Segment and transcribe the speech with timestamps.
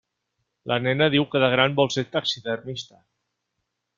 [0.71, 3.01] La nena diu que de gran vol ser taxidermista.